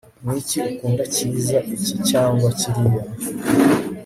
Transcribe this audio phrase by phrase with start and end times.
[0.23, 3.03] Niki ukunda cyiza iki cyangwa kiriya